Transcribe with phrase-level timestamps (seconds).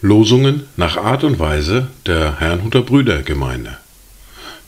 [0.00, 3.78] Losungen nach Art und Weise der Herrnhuter Brüdergemeinde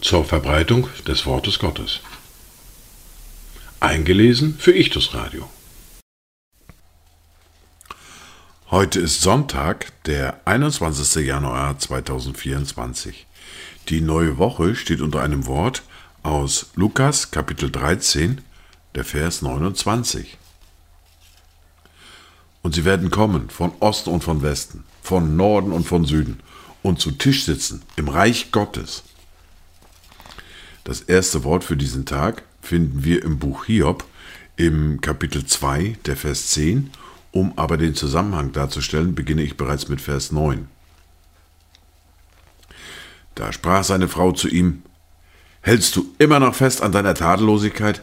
[0.01, 2.01] zur Verbreitung des Wortes Gottes.
[3.81, 5.51] Eingelesen für Ichtus Radio.
[8.71, 11.26] Heute ist Sonntag, der 21.
[11.26, 13.26] Januar 2024.
[13.90, 15.83] Die neue Woche steht unter einem Wort
[16.23, 18.41] aus Lukas Kapitel 13,
[18.97, 20.39] der Vers 29.
[22.63, 26.41] Und sie werden kommen von Osten und von Westen, von Norden und von Süden
[26.83, 29.05] und zu Tisch sitzen im Reich Gottes.
[30.83, 34.05] Das erste Wort für diesen Tag finden wir im Buch Hiob
[34.57, 36.91] im Kapitel 2, der Vers 10
[37.33, 40.69] um aber den Zusammenhang darzustellen, beginne ich bereits mit Vers 9.
[43.35, 44.83] Da sprach seine Frau zu ihm,
[45.61, 48.01] Hältst du immer noch fest an deiner Tadellosigkeit?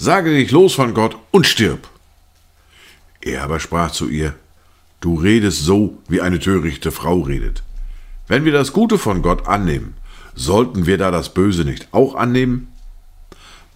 [0.00, 1.88] Sage dich los von Gott und stirb.
[3.20, 4.34] Er aber sprach zu ihr,
[5.00, 7.62] Du redest so, wie eine törichte Frau redet.
[8.28, 9.94] Wenn wir das Gute von Gott annehmen,
[10.34, 12.72] sollten wir da das Böse nicht auch annehmen?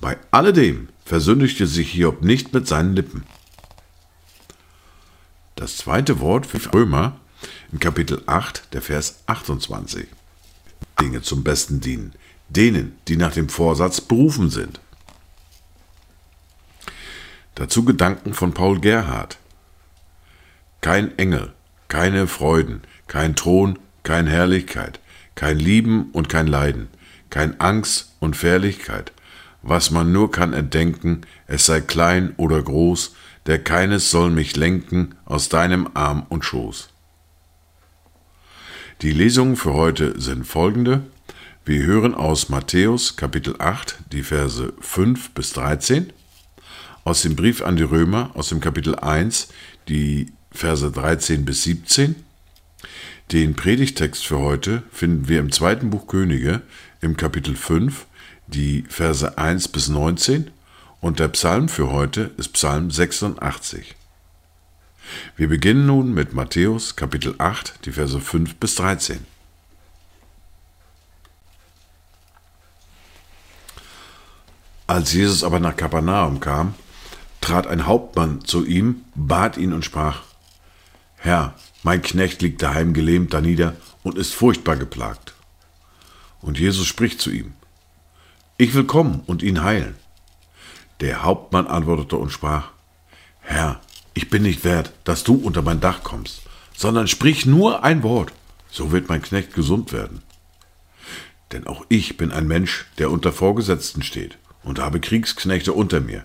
[0.01, 3.25] Bei alledem versündigte sich Hiob nicht mit seinen Lippen.
[5.57, 7.17] Das zweite Wort für Römer
[7.73, 10.07] im Kapitel 8, der Vers 28.
[11.01, 12.13] Dinge zum Besten dienen,
[12.49, 14.81] denen, die nach dem Vorsatz berufen sind.
[17.55, 19.39] Dazu Gedanken von Paul Gerhard.
[20.81, 21.53] Kein Engel,
[21.89, 25.01] keine Freuden, kein Thron, kein Herrlichkeit,
[25.35, 26.89] kein Lieben und kein Leiden,
[27.31, 29.13] kein Angst und Fährlichkeit,
[29.63, 33.15] was man nur kann erdenken, es sei klein oder groß,
[33.47, 36.89] der keines soll mich lenken aus deinem Arm und Schoß.
[39.03, 41.03] Die Lesungen für heute sind folgende.
[41.65, 46.13] Wir hören aus Matthäus Kapitel 8 die Verse 5 bis 13,
[47.05, 49.49] aus dem Brief an die Römer aus dem Kapitel 1
[49.89, 52.17] die Verse 13 bis 17.
[53.33, 56.63] Den Predigtext für heute finden wir im zweiten Buch Könige
[57.01, 58.07] im Kapitel 5
[58.47, 60.51] die Verse 1 bis 19
[61.01, 63.95] und der Psalm für heute ist Psalm 86.
[65.37, 69.27] Wir beginnen nun mit Matthäus Kapitel 8, die Verse 5 bis 13.
[74.87, 76.75] Als Jesus aber nach Kapernaum kam,
[77.43, 80.23] trat ein Hauptmann zu ihm, bat ihn und sprach,
[81.17, 85.35] Herr, mein Knecht liegt daheim gelähmt danieder und ist furchtbar geplagt.
[86.41, 87.53] Und Jesus spricht zu ihm,
[88.57, 89.95] Ich will kommen und ihn heilen.
[91.01, 92.71] Der Hauptmann antwortete und sprach,
[93.41, 93.81] Herr,
[94.15, 96.43] ich bin nicht wert, dass du unter mein Dach kommst,
[96.77, 98.33] sondern sprich nur ein Wort,
[98.71, 100.23] so wird mein Knecht gesund werden.
[101.51, 106.25] Denn auch ich bin ein Mensch, der unter Vorgesetzten steht und habe Kriegsknechte unter mir.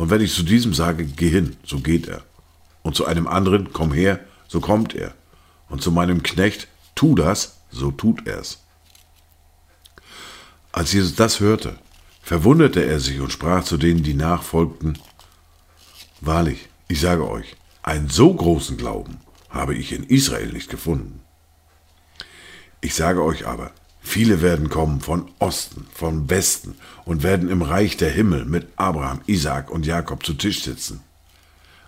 [0.00, 2.22] Und wenn ich zu diesem sage, geh hin, so geht er.
[2.80, 4.18] Und zu einem anderen, komm her,
[4.48, 5.12] so kommt er.
[5.68, 8.64] Und zu meinem Knecht, tu das, so tut er's.
[10.72, 11.78] Als Jesus das hörte,
[12.22, 14.98] verwunderte er sich und sprach zu denen, die nachfolgten,
[16.22, 21.20] Wahrlich, ich sage euch, einen so großen Glauben habe ich in Israel nicht gefunden.
[22.80, 26.74] Ich sage euch aber, viele werden kommen von Osten, von Westen
[27.04, 31.00] und werden im Reich der Himmel mit Abraham, Isaak und Jakob zu Tisch sitzen.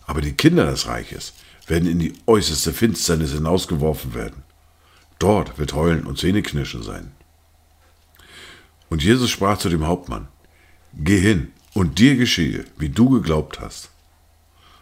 [0.07, 1.33] Aber die Kinder des Reiches
[1.67, 4.43] werden in die äußerste Finsternis hinausgeworfen werden.
[5.19, 7.13] Dort wird Heulen und Zähneknirschen sein.
[8.91, 10.29] Und Jesus sprach zu dem Hauptmann,
[10.95, 13.91] Geh hin, und dir geschehe, wie du geglaubt hast.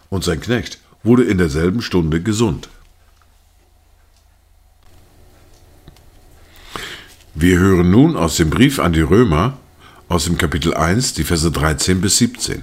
[0.09, 2.69] Und sein Knecht wurde in derselben Stunde gesund.
[7.43, 9.57] Wir hören nun aus dem Brief an die Römer,
[10.11, 12.61] aus dem Kapitel 1, die Verse 13 bis 17.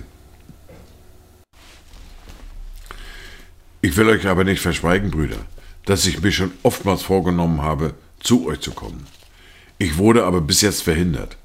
[3.81, 5.39] Ich will euch aber nicht verschweigen, Brüder,
[5.85, 9.07] dass ich mir schon oftmals vorgenommen habe, zu euch zu kommen.
[9.79, 11.37] Ich wurde aber bis jetzt verhindert,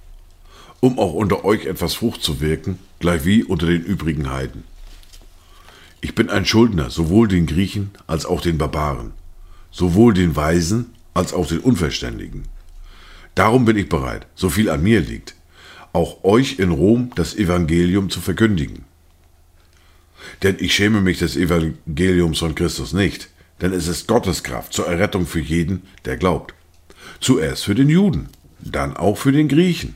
[0.80, 4.64] um auch unter euch etwas Frucht zu wirken, gleichwie unter den übrigen Heiden.
[6.02, 9.12] Ich bin ein Schuldner, sowohl den Griechen als auch den Barbaren,
[9.70, 12.51] sowohl den Weisen als auch den Unverständigen.
[13.34, 15.34] Darum bin ich bereit, so viel an mir liegt,
[15.92, 18.84] auch euch in Rom das Evangelium zu verkündigen.
[20.42, 23.30] Denn ich schäme mich des Evangeliums von Christus nicht,
[23.60, 26.54] denn es ist Gottes Kraft zur Errettung für jeden, der glaubt.
[27.20, 28.28] Zuerst für den Juden,
[28.60, 29.94] dann auch für den Griechen.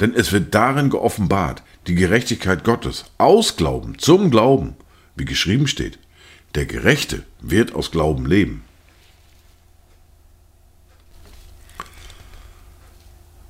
[0.00, 4.74] Denn es wird darin geoffenbart, die Gerechtigkeit Gottes, aus Glauben zum Glauben,
[5.16, 5.98] wie geschrieben steht.
[6.54, 8.62] Der Gerechte wird aus Glauben leben.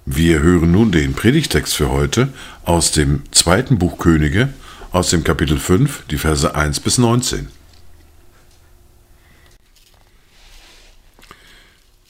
[0.07, 2.29] Wir hören nun den Predigtext für heute
[2.67, 4.53] aus dem zweiten Buch Könige,
[4.93, 7.49] aus dem Kapitel 5, die Verse 1 bis 19.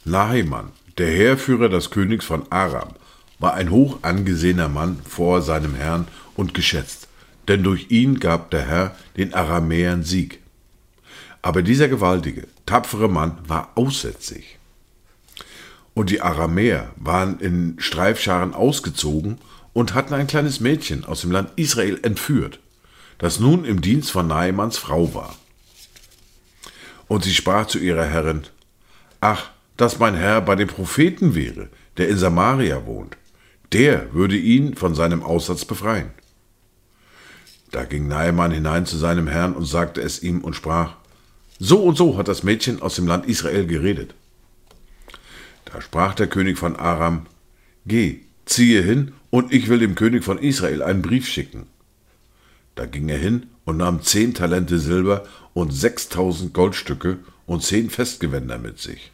[0.05, 2.95] Nahemann, der Heerführer des Königs von Aram,
[3.39, 7.07] war ein hoch angesehener Mann vor seinem Herrn und geschätzt,
[7.47, 10.41] denn durch ihn gab der Herr den Aramäern Sieg.
[11.43, 14.59] Aber dieser gewaltige, tapfere Mann war aussätzig.
[15.95, 19.39] Und die Aramäer waren in Streifscharen ausgezogen
[19.73, 22.59] und hatten ein kleines Mädchen aus dem Land Israel entführt,
[23.19, 25.37] das nun im Dienst von Naemanns Frau war.
[27.07, 28.43] Und sie sprach zu ihrer Herrin,
[29.21, 33.17] Ach, dass mein Herr bei dem Propheten wäre, der in Samaria wohnt,
[33.73, 36.11] der würde ihn von seinem Aussatz befreien.
[37.71, 40.95] Da ging Naemann hinein zu seinem Herrn und sagte es ihm und sprach,
[41.59, 44.15] So und so hat das Mädchen aus dem Land Israel geredet.
[45.75, 47.27] Da sprach der König von Aram,
[47.85, 51.67] Geh, ziehe hin, und ich will dem König von Israel einen Brief schicken.
[52.77, 58.57] Da ging er hin und nahm zehn Talente Silber und sechstausend Goldstücke und zehn Festgewänder
[58.57, 59.11] mit sich.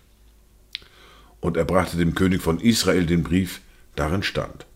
[1.41, 3.63] Und er brachte dem König von Israel den Brief,
[3.97, 4.67] darin stand.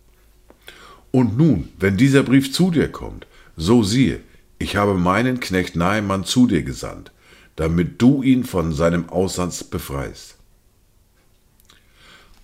[1.10, 3.26] Und nun, wenn dieser Brief zu dir kommt,
[3.58, 4.20] so siehe,
[4.58, 7.12] ich habe meinen Knecht Naemann zu dir gesandt,
[7.56, 10.38] damit du ihn von seinem Aussatz befreist.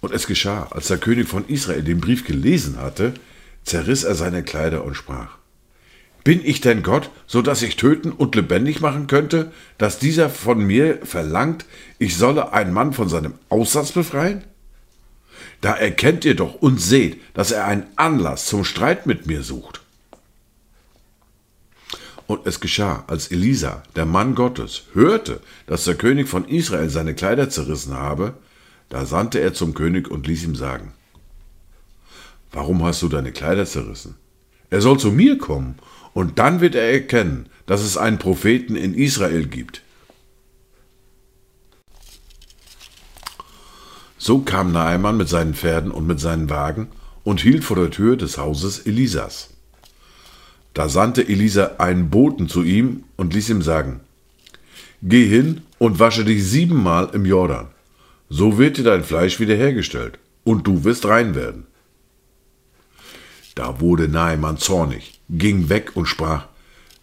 [0.01, 3.15] Und es geschah, als der König von Israel den Brief gelesen hatte,
[3.65, 5.37] zerriss er seine Kleider und sprach,
[6.25, 10.65] Bin ich denn Gott, so dass ich töten und lebendig machen könnte, dass dieser von
[10.65, 11.67] mir verlangt,
[11.99, 14.45] ich solle einen Mann von seinem Aussatz befreien?
[15.61, 19.83] Da erkennt ihr doch und seht, dass er einen Anlass zum Streit mit mir sucht.
[22.27, 27.15] Und es geschah, als Elisa, der Mann Gottes, hörte, dass der König von Israel seine
[27.15, 28.35] Kleider zerrissen habe,
[28.91, 30.93] da sandte er zum König und ließ ihm sagen,
[32.53, 34.17] Warum hast du deine Kleider zerrissen?
[34.69, 35.77] Er soll zu mir kommen,
[36.13, 39.83] und dann wird er erkennen, dass es einen Propheten in Israel gibt.
[44.19, 46.89] So kam Naaman mit seinen Pferden und mit seinen Wagen
[47.23, 49.51] und hielt vor der Tür des Hauses Elisas.
[50.75, 54.01] Da sandte Elisa einen Boten zu ihm und ließ ihm sagen,
[55.01, 57.69] Geh hin und wasche dich siebenmal im Jordan
[58.31, 61.67] so wird dir dein Fleisch wiederhergestellt, und du wirst rein werden.
[63.55, 66.47] Da wurde Naemann zornig, ging weg und sprach,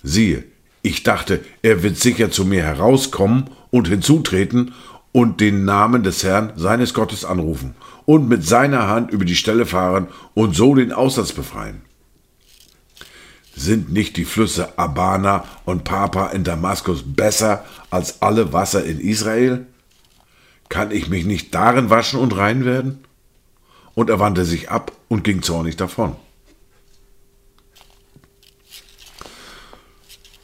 [0.01, 0.45] siehe,
[0.81, 4.73] ich dachte, er wird sicher zu mir herauskommen und hinzutreten
[5.11, 7.75] und den Namen des Herrn seines Gottes anrufen
[8.05, 11.81] und mit seiner Hand über die Stelle fahren und so den Aussatz befreien.
[13.55, 19.65] Sind nicht die Flüsse Abana und Papa in Damaskus besser als alle Wasser in Israel?
[20.69, 23.05] Kann ich mich nicht darin waschen und rein werden?
[23.93, 26.15] Und er wandte sich ab und ging zornig davon.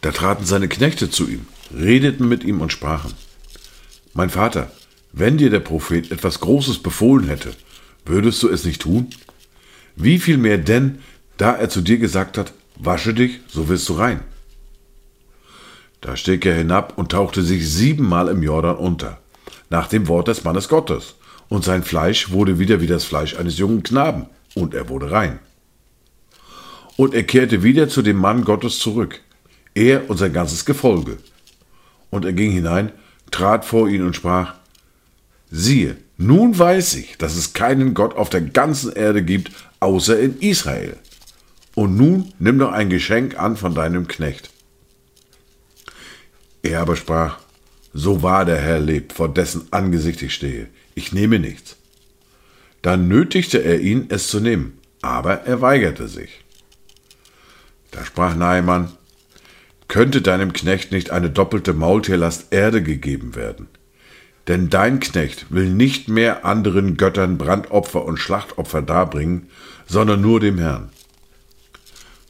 [0.02, 3.14] Da traten seine Knechte zu ihm, redeten mit ihm und sprachen,
[4.14, 4.72] Mein Vater,
[5.12, 7.54] wenn dir der Prophet etwas Großes befohlen hätte,
[8.06, 9.10] würdest du es nicht tun?
[9.96, 11.00] Wie viel mehr denn,
[11.38, 14.22] da er zu dir gesagt hat, wasche dich, so wirst du rein.
[16.02, 19.23] Da stieg er hinab und tauchte sich siebenmal im Jordan unter
[19.74, 21.16] nach dem Wort des Mannes Gottes.
[21.50, 25.40] Und sein Fleisch wurde wieder wie das Fleisch eines jungen Knaben, und er wurde rein.
[26.96, 29.20] Und er kehrte wieder zu dem Mann Gottes zurück,
[29.74, 31.18] er und sein ganzes Gefolge.
[32.12, 32.92] Und er ging hinein,
[33.32, 34.54] trat vor ihn und sprach,
[35.50, 40.40] siehe, nun weiß ich, dass es keinen Gott auf der ganzen Erde gibt, außer in
[40.40, 40.98] Israel.
[41.74, 44.52] Und nun nimm doch ein Geschenk an von deinem Knecht.
[46.62, 47.40] Er aber sprach,
[47.94, 50.68] so wahr der Herr lebt, vor dessen Angesicht ich stehe.
[50.96, 51.78] Ich nehme nichts.
[52.82, 56.44] Dann nötigte er ihn, es zu nehmen, aber er weigerte sich.
[57.92, 58.92] Da sprach Naaman,
[59.88, 63.68] könnte deinem Knecht nicht eine doppelte Maultierlast Erde gegeben werden?
[64.48, 69.50] Denn dein Knecht will nicht mehr anderen Göttern Brandopfer und Schlachtopfer darbringen,
[69.86, 70.90] sondern nur dem Herrn.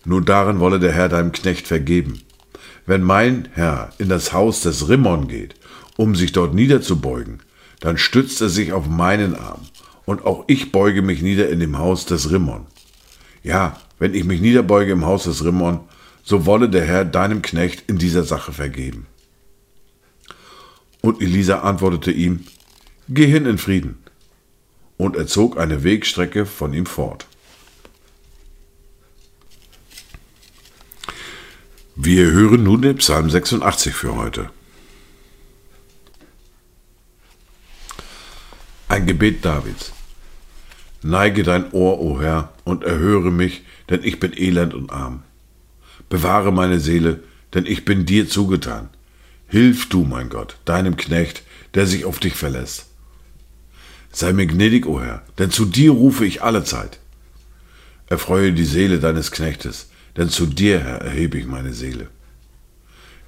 [0.05, 2.21] Nun darin wolle der Herr deinem Knecht vergeben,
[2.85, 5.55] wenn mein Herr in das Haus des Rimmon geht,
[5.97, 7.41] um sich dort niederzubeugen,
[7.79, 9.61] dann stützt er sich auf meinen Arm,
[10.05, 12.65] und auch ich beuge mich nieder in dem Haus des Rimmon.
[13.41, 15.79] Ja, wenn ich mich niederbeuge im Haus des Rimmon,
[16.23, 19.07] so wolle der Herr deinem Knecht in dieser Sache vergeben.
[21.01, 22.45] Und Elisa antwortete ihm,
[23.09, 23.97] Geh hin in Frieden.
[24.97, 27.27] Und er zog eine Wegstrecke von ihm fort.
[31.95, 34.49] Wir hören nun den Psalm 86 für heute.
[38.87, 39.93] Ein Gebet Davids.
[41.03, 45.21] Neige dein Ohr, o Herr, und erhöre mich, denn ich bin elend und arm.
[46.09, 47.23] Bewahre meine Seele,
[47.53, 48.89] denn ich bin dir zugetan.
[49.47, 51.43] Hilf du, mein Gott, deinem Knecht,
[51.75, 52.87] der sich auf dich verlässt.
[54.11, 56.99] Sei mir gnädig, o Herr, denn zu dir rufe ich alle Zeit.
[58.07, 62.07] Erfreue die Seele deines Knechtes, denn zu dir, Herr, erhebe ich meine Seele.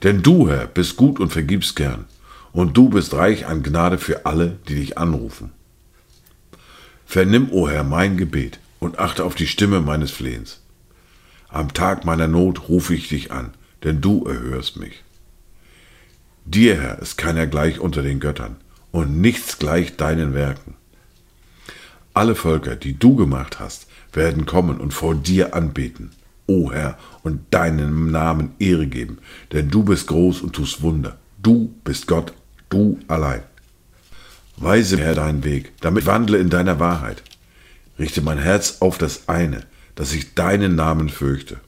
[0.03, 2.05] Denn du, Herr, bist gut und vergibst gern,
[2.53, 5.51] und du bist reich an Gnade für alle, die dich anrufen.
[7.05, 10.61] Vernimm, o Herr, mein Gebet und achte auf die Stimme meines Flehens.
[11.49, 15.03] Am Tag meiner Not rufe ich dich an, denn du erhörst mich.
[16.45, 18.57] Dir, Herr, ist keiner gleich unter den Göttern,
[18.91, 20.75] und nichts gleich deinen Werken.
[22.13, 26.11] Alle Völker, die du gemacht hast, werden kommen und vor dir anbeten,
[26.47, 29.17] o Herr, und deinem Namen Ehre geben,
[29.51, 31.17] denn du bist groß und tust Wunder.
[31.41, 32.33] Du bist Gott,
[32.69, 33.41] du allein.
[34.57, 37.23] Weise, Herr, deinen Weg, damit wandle in deiner Wahrheit.
[37.99, 39.63] Richte mein Herz auf das eine,
[39.95, 41.59] dass ich deinen Namen fürchte.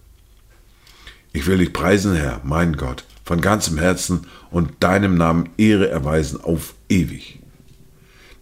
[1.34, 6.40] Ich will dich preisen, Herr, mein Gott, von ganzem Herzen und deinem Namen Ehre erweisen
[6.42, 7.40] auf ewig.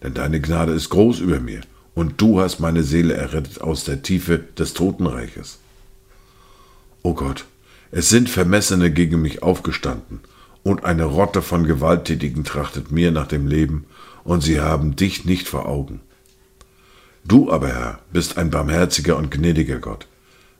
[0.02, 1.62] Denn deine Gnade ist groß über mir,
[1.94, 5.58] und du hast meine Seele errettet aus der Tiefe des Totenreiches.
[7.06, 7.44] O Gott,
[7.92, 10.18] es sind Vermessene gegen mich aufgestanden,
[10.64, 13.84] und eine Rotte von Gewalttätigen trachtet mir nach dem Leben,
[14.24, 16.00] und sie haben dich nicht vor Augen.
[17.24, 20.08] Du aber, Herr, bist ein barmherziger und gnädiger Gott,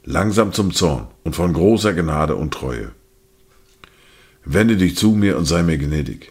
[0.04, 2.92] langsam zum Zorn und von großer Gnade und Treue.
[4.44, 6.30] Wende dich zu mir und sei mir gnädig.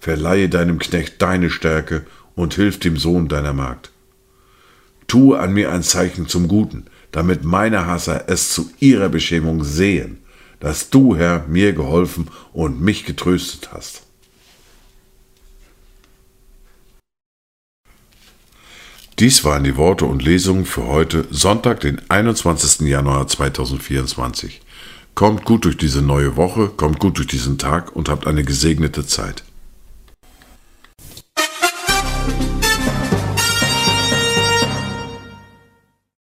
[0.00, 2.04] Verleihe deinem Knecht deine Stärke
[2.34, 3.92] und hilf dem Sohn deiner Magd.
[5.06, 10.18] Tue an mir ein Zeichen zum Guten, damit meine Hasser es zu ihrer Beschämung sehen,
[10.58, 14.02] dass du, Herr, mir geholfen und mich getröstet hast.
[19.18, 22.88] Dies waren die Worte und Lesungen für heute, Sonntag, den 21.
[22.88, 24.62] Januar 2024.
[25.14, 29.06] Kommt gut durch diese neue Woche, kommt gut durch diesen Tag und habt eine gesegnete
[29.06, 29.44] Zeit.